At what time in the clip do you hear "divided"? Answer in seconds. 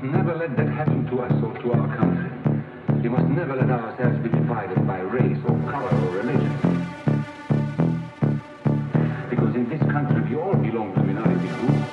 4.30-4.86